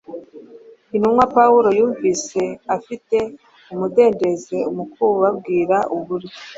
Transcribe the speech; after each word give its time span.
Intumwa 0.95 1.23
Pawulo 1.35 1.69
yumvise 1.79 2.41
afite 2.75 3.17
umudendezo 3.73 4.57
mu 4.75 4.83
kubabwira 4.93 5.77
uburyo 5.95 6.37